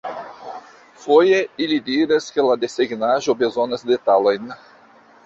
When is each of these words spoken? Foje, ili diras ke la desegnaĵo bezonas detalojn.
Foje, 1.01 1.41
ili 1.65 1.77
diras 1.89 2.29
ke 2.37 2.45
la 2.47 2.55
desegnaĵo 2.63 3.37
bezonas 3.43 3.87
detalojn. 3.91 4.49